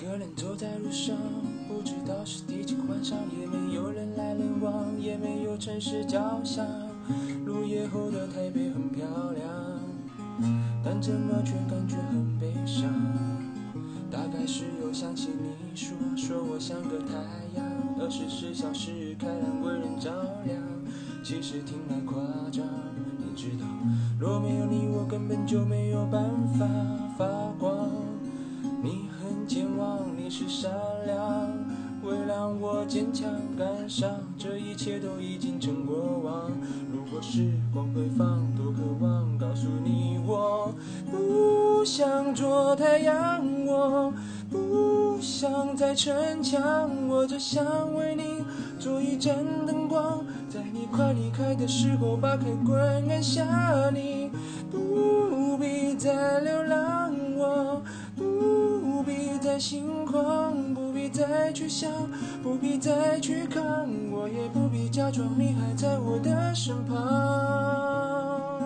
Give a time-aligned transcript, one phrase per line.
[0.00, 1.14] 一个人走在路上，
[1.68, 6.66] 不知道是第几晚上，也没有人来人往，也没有城市交响。
[7.44, 9.46] 入夜后的台北很漂亮，
[10.82, 12.90] 但怎么却感觉很悲伤？
[14.10, 17.12] 大概是又想起你说，说我像个太
[17.54, 17.62] 阳，
[18.00, 20.10] 二十四小时开朗，为人照
[20.46, 20.56] 亮。
[21.22, 22.18] 其实听来夸
[22.50, 22.64] 张，
[23.18, 23.66] 你知道，
[24.18, 26.24] 若没有你，我根本就没有办
[26.58, 26.66] 法
[27.18, 27.26] 发
[27.58, 27.99] 光。
[30.30, 30.70] 是善
[31.06, 31.50] 良，
[32.04, 34.08] 为让我坚强感伤，
[34.38, 36.52] 这一切都已经成过往。
[36.92, 40.72] 如果时光回放，多渴望告诉你，我
[41.10, 44.12] 不想做太阳，我
[44.48, 48.44] 不想再逞强，我只想为你
[48.78, 49.34] 做一盏
[49.66, 54.30] 灯光，在你快离开的时候，把开关按下，你
[54.70, 56.79] 不必再流浪，
[59.60, 61.92] 心慌，不必再去想，
[62.42, 68.59] 不必再去看，我也不必假装你还在我的身旁。